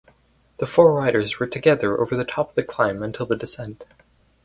[0.57, 3.83] The four riders were together over the top of the climb until the descent.